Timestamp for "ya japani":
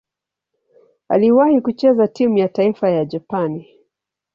2.89-3.67